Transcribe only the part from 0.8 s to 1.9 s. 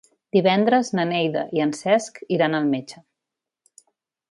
na Neida i en